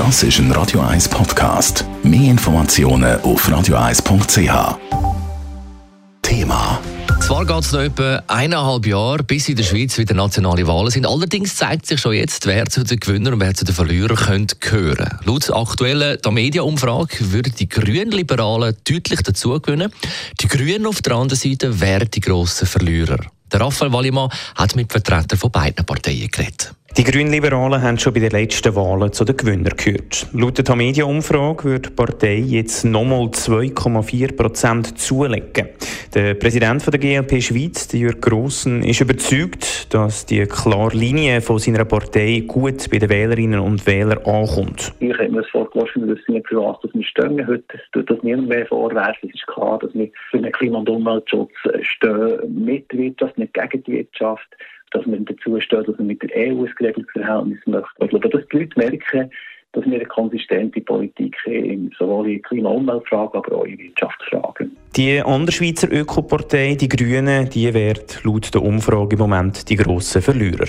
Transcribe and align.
Das 0.00 0.22
ist 0.22 0.38
ein 0.38 0.50
Radio 0.52 0.80
1 0.80 1.10
Podcast. 1.10 1.84
Mehr 2.02 2.30
Informationen 2.30 3.20
auf 3.20 3.46
radio1.ch. 3.46 4.78
Thema. 6.22 6.80
Zwar 7.20 7.44
geht 7.44 7.58
es 7.58 7.72
noch 7.72 7.80
etwa 7.80 8.22
eineinhalb 8.26 8.86
Jahre, 8.86 9.22
bis 9.22 9.50
in 9.50 9.56
der 9.56 9.62
Schweiz 9.62 9.98
wieder 9.98 10.14
nationale 10.14 10.66
Wahlen 10.66 10.90
sind. 10.90 11.06
Allerdings 11.06 11.54
zeigt 11.54 11.84
sich 11.84 12.00
schon 12.00 12.14
jetzt, 12.14 12.46
wer 12.46 12.64
zu 12.64 12.82
den 12.82 12.98
Gewinnern 12.98 13.34
und 13.34 13.40
wer 13.40 13.52
zu 13.52 13.66
den 13.66 13.74
Verlierern 13.74 14.16
könnte 14.16 14.56
gehören. 14.56 15.18
Laut 15.26 15.48
der 15.48 15.56
aktuellen 15.56 16.18
Media-Umfrage 16.30 17.30
würden 17.32 17.52
die 17.58 17.68
Grünen-Liberalen 17.68 18.74
deutlich 18.88 19.20
dazu 19.20 19.60
gewinnen. 19.60 19.92
Die 20.40 20.48
Grünen 20.48 20.86
auf 20.86 21.02
der 21.02 21.12
anderen 21.12 21.38
Seite 21.38 21.78
wären 21.78 22.10
die 22.10 22.20
grossen 22.20 22.66
Verlierer. 22.66 23.18
Der 23.52 23.60
Raphael 23.60 23.92
Wallimann 23.92 24.30
hat 24.54 24.76
mit 24.76 24.90
Vertretern 24.90 25.38
von 25.38 25.50
beiden 25.50 25.84
Parteien 25.84 26.30
geredet. 26.30 26.72
Die 26.98 27.04
Grünliberalen 27.04 27.80
haben 27.82 27.98
schon 27.98 28.12
bei 28.12 28.18
den 28.18 28.30
letzten 28.30 28.74
Wahlen 28.74 29.12
zu 29.12 29.24
den 29.24 29.36
Gewinnern 29.36 29.74
gehört. 29.76 30.26
Laut 30.32 30.58
der 30.58 30.64
Tamedia-Umfrage 30.64 31.64
wird 31.64 31.86
die 31.86 31.90
Partei 31.90 32.34
jetzt 32.38 32.84
nochmal 32.84 33.26
2,4 33.26 34.36
Prozent 34.36 34.98
zulegen. 34.98 35.68
Der 36.12 36.34
Präsident 36.34 36.84
der 36.92 36.98
GLP 36.98 37.40
Schweiz, 37.40 37.92
Jörg 37.92 38.20
Grossen, 38.20 38.82
ist 38.82 39.00
überzeugt, 39.00 39.94
dass 39.94 40.26
die 40.26 40.44
klare 40.46 40.96
Linie 40.96 41.40
von 41.40 41.60
seiner 41.60 41.84
Partei 41.84 42.42
gut 42.44 42.90
bei 42.90 42.98
den 42.98 43.08
Wählerinnen 43.08 43.60
und 43.60 43.86
Wählern 43.86 44.18
ankommt. 44.24 44.92
Ich 44.98 45.16
hätte 45.16 45.30
mir 45.30 45.42
das 45.42 45.50
vorgeworfen, 45.50 46.08
wir 46.08 46.42
privat 46.42 46.84
auf 46.84 46.90
stehen. 47.02 47.46
Heute 47.46 47.80
tut 47.92 48.10
das 48.10 48.20
niemand 48.24 48.48
mehr 48.48 48.66
vorwerfen. 48.66 49.28
Es 49.28 49.36
ist 49.36 49.46
klar, 49.46 49.78
dass 49.78 49.94
wir 49.94 50.10
für 50.30 50.40
den 50.40 50.50
Klima- 50.50 50.80
und 50.80 50.88
Umweltschutz 50.88 51.52
stehen, 51.82 52.64
mit 52.64 52.92
Wirtschaft, 52.92 53.38
nicht 53.38 53.54
gegen 53.54 53.84
die 53.84 53.92
Wirtschaft 53.92 54.48
dass 54.90 55.06
man 55.06 55.24
dazu 55.24 55.60
steht, 55.60 55.88
dass 55.88 55.98
man 55.98 56.06
mit 56.06 56.22
der 56.22 56.30
EU 56.36 56.64
ein 56.64 56.74
geregeltes 56.76 57.12
Verhältnis 57.12 57.58
möchte. 57.66 57.88
Ich 58.00 58.10
glaube, 58.10 58.28
dass 58.28 58.48
die 58.48 58.58
Leute 58.58 58.78
merken, 58.78 59.30
dass 59.72 59.84
wir 59.84 59.94
eine 59.94 60.06
konsistente 60.06 60.80
Politik 60.80 61.36
haben, 61.46 61.90
sowohl 61.96 62.30
in 62.30 62.42
Klima- 62.42 62.70
und 62.70 62.88
Umweltfragen, 62.88 63.38
aber 63.38 63.56
auch 63.56 63.64
in 63.64 63.78
Wirtschaftsfragen. 63.78 64.76
Die 64.96 65.20
andere 65.20 65.52
Schweizer 65.52 65.90
Ökopartei, 65.92 66.74
die 66.74 66.88
Grünen, 66.88 67.48
die 67.48 67.72
wird 67.72 68.24
laut 68.24 68.52
der 68.52 68.62
Umfrage 68.62 69.14
im 69.14 69.20
Moment 69.20 69.68
die 69.68 69.76
grossen 69.76 70.22
Verlierer. 70.22 70.66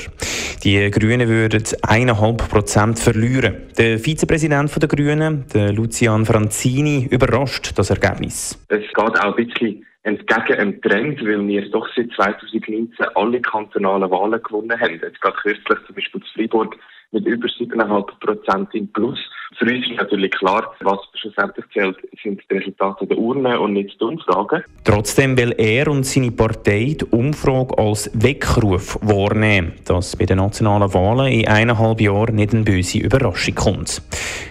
Die 0.64 0.92
Grünen 0.92 1.28
würden 1.28 1.64
1,5 1.64 2.48
Prozent 2.48 3.00
verlieren. 3.00 3.56
Der 3.78 3.98
Vizepräsident 3.98 4.80
der 4.80 4.88
Grünen, 4.88 5.46
der 5.52 5.74
Lucian 5.74 6.26
Franzini, 6.26 7.08
überrascht 7.10 7.72
das 7.76 7.90
Ergebnis. 7.90 8.64
Es 8.70 8.82
geht 8.82 9.20
auch 9.20 9.36
ein 9.36 9.46
bisschen 9.46 9.84
entgegen 10.04 10.60
einem 10.60 10.82
Trend, 10.82 11.22
weil 11.22 11.48
wir 11.48 11.70
doch 11.70 11.88
seit 11.96 12.12
2019 12.14 13.06
alle 13.16 13.42
kantonalen 13.42 14.10
Wahlen 14.10 14.42
gewonnen 14.42 14.80
haben. 14.80 15.00
Jetzt 15.02 15.22
gerade 15.22 15.38
kürzlich 15.38 15.80
zum 15.86 15.96
Beispiel 15.96 16.22
zu 16.22 16.34
Freiburg 16.34 16.76
mit 17.12 17.26
über 17.26 17.48
7,5 17.48 18.20
Prozent 18.20 18.70
im 18.74 18.88
Plus. 18.88 19.20
Für 19.58 19.66
uns 19.66 19.86
ist 19.86 19.98
natürlich 19.98 20.32
klar, 20.32 20.74
was 20.82 21.00
schlussendlich 21.16 21.66
zählt, 21.74 21.98
sind 22.24 22.42
die 22.50 22.56
Resultate 22.56 23.06
der 23.06 23.18
Urne 23.18 23.60
und 23.60 23.74
nicht 23.74 24.00
die 24.00 24.06
Umfragen. 24.06 24.64
Trotzdem 24.86 25.38
will 25.38 25.54
er 25.58 25.90
und 25.90 26.06
seine 26.06 26.32
Partei 26.32 26.96
die 27.00 27.06
Umfrage 27.12 27.78
als 27.78 28.10
Weckruf 28.14 28.98
wahrnehmen, 29.02 29.74
dass 29.86 30.16
bei 30.16 30.26
den 30.26 30.38
nationalen 30.38 30.94
Wahlen 30.94 31.32
in 31.32 31.48
eineinhalb 31.48 32.00
Jahren 32.00 32.36
nicht 32.36 32.54
eine 32.54 32.64
böse 32.64 33.00
Überraschung 33.00 33.56
kommt. 33.56 34.02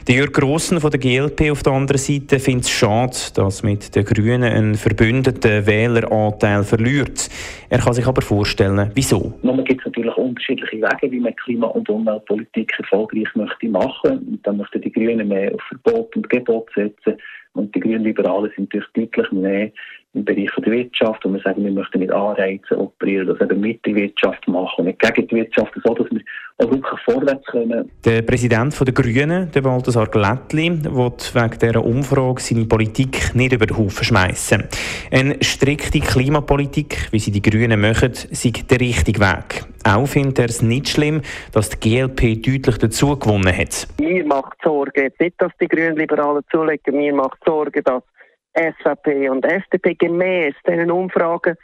Der 0.06 0.16
Jörg 0.16 0.32
Grossen 0.32 0.80
von 0.80 0.90
der 0.90 1.00
GLP 1.00 1.50
auf 1.50 1.62
der 1.62 1.72
anderen 1.72 1.98
Seite 1.98 2.38
findet 2.38 2.64
es 2.64 2.70
schade, 2.70 3.16
dass 3.34 3.62
mit 3.62 3.94
den 3.96 4.04
Grünen 4.04 4.42
ein 4.42 4.74
verbündeter 4.74 5.66
Wähleranteil 5.66 6.64
verliert. 6.64 7.30
Er 7.70 7.78
kann 7.78 7.94
sich 7.94 8.06
aber 8.06 8.20
vorstellen, 8.20 8.90
wieso. 8.94 9.32
Unterschiedliche 10.20 10.76
Wege, 10.76 11.10
wie 11.12 11.20
man 11.20 11.34
Klima- 11.36 11.68
und 11.68 11.88
Umweltpolitik 11.88 12.72
erfolgreich 12.78 13.28
möchte 13.34 13.68
machen. 13.68 14.18
Und 14.18 14.46
dann 14.46 14.58
möchten 14.58 14.80
die 14.80 14.92
Grünen 14.92 15.28
mehr 15.28 15.54
auf 15.54 15.62
Verbot 15.62 16.14
und 16.16 16.28
Gebot 16.28 16.68
setzen. 16.74 17.16
Und 17.52 17.74
die 17.74 17.80
Grünen 17.80 18.04
Liberalen 18.04 18.52
sind 18.54 18.72
natürlich 18.72 19.10
deutlich 19.10 19.32
mehr 19.32 19.70
im 20.12 20.24
Bereich 20.24 20.50
der 20.56 20.72
Wirtschaft, 20.72 21.24
und 21.24 21.34
wir 21.34 21.40
sagen, 21.40 21.64
wir 21.64 21.70
möchten 21.70 22.00
mit 22.00 22.10
Anreizen 22.10 22.76
operieren, 22.76 23.28
das 23.28 23.40
eben 23.40 23.60
mit 23.60 23.84
der 23.86 23.94
Wirtschaft 23.94 24.46
machen 24.48 24.74
und 24.78 24.86
nicht 24.86 25.00
gegen 25.00 25.28
die 25.28 25.36
Wirtschaft, 25.36 25.72
so 25.84 25.94
dass 25.94 26.10
wir 26.10 26.20
wirklich 26.68 27.00
vorwärts 27.04 27.46
kommen. 27.46 27.90
Der 28.04 28.22
Präsident 28.22 28.78
der 28.78 28.92
Grünen, 28.92 29.50
der 29.52 29.60
Balthasar 29.60 30.06
Glättli, 30.06 30.70
will 30.70 31.12
wegen 31.32 31.58
dieser 31.58 31.84
Umfrage 31.84 32.40
seine 32.40 32.66
Politik 32.66 33.34
nicht 33.34 33.52
über 33.52 33.66
den 33.66 33.76
Haufen 33.76 34.04
schmeißen. 34.04 34.64
Eine 35.10 35.36
strikte 35.42 36.00
Klimapolitik, 36.00 37.08
wie 37.10 37.18
sie 37.18 37.30
die 37.30 37.42
Grünen 37.42 37.80
machen, 37.80 38.12
sei 38.12 38.52
der 38.68 38.80
richtige 38.80 39.20
Weg. 39.20 39.64
Auch 39.84 40.06
findet 40.06 40.38
er 40.38 40.44
es 40.46 40.62
nicht 40.62 40.88
schlimm, 40.88 41.22
dass 41.52 41.70
die 41.70 41.80
GLP 41.80 42.42
deutlich 42.44 42.78
dazu 42.78 43.18
gewonnen 43.18 43.56
hat. 43.56 43.88
Mir 43.98 44.24
macht 44.26 44.58
Sorge 44.62 45.10
nicht, 45.18 45.40
dass 45.40 45.52
die 45.60 45.68
Grünen 45.68 45.96
Liberalen 45.96 46.42
zulegen, 46.50 46.96
mir 46.96 47.14
macht 47.14 47.38
Sorge, 47.46 47.82
dass 47.82 48.02
SVP 48.54 49.28
und 49.30 49.44
FDP 49.44 49.94
gemäß 49.94 50.54
diesen 50.66 50.90
Umfragen 50.90 51.56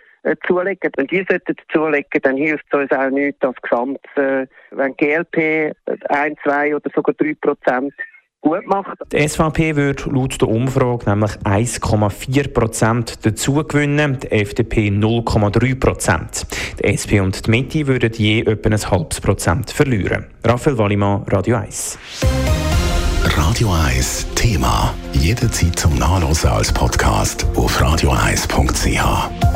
zulegen. 0.47 0.91
Wenn 0.97 1.07
die 1.07 1.25
sollten 1.29 1.57
zulegen, 1.73 2.23
dann 2.23 2.37
hilft 2.37 2.65
es 2.71 2.79
uns 2.79 2.91
auch 2.93 3.11
nicht, 3.11 3.37
das 3.41 3.55
Gesamt, 3.63 4.01
äh, 4.17 4.47
wenn 4.71 4.97
GLP 4.97 5.73
1, 6.09 6.39
2 6.43 6.77
oder 6.77 6.91
sogar 6.95 7.15
3 7.15 7.35
Prozent 7.41 7.93
gut 8.41 8.67
macht. 8.67 8.99
Die 9.13 9.29
SVP 9.29 9.77
wird 9.77 10.07
laut 10.07 10.41
der 10.41 10.49
Umfrage 10.49 11.09
nämlich 11.09 11.33
1,4 11.45 12.53
Prozent 12.53 13.27
dazu 13.27 13.55
gewinnen, 13.65 14.19
die 14.21 14.31
FDP 14.31 14.89
0,3 14.89 15.79
Prozent. 15.79 16.47
Die 16.79 16.85
SP 16.85 17.21
und 17.21 17.47
die 17.47 17.51
Mitte 17.51 17.87
würden 17.87 18.13
je 18.13 18.41
etwa 18.41 18.71
ein 18.71 18.91
halbes 18.91 19.21
Prozent 19.21 19.71
verlieren. 19.71 20.27
Raphael 20.45 20.79
Wallimann, 20.79 21.25
Radio 21.29 21.57
1. 21.57 21.99
Radio 23.37 23.73
1 23.73 24.35
Thema. 24.35 24.95
Jederzeit 25.13 25.79
zum 25.79 25.99
Nachlesen 25.99 26.51
als 26.51 26.73
Podcast 26.73 27.45
auf 27.57 27.81
radio1.ch. 27.81 29.56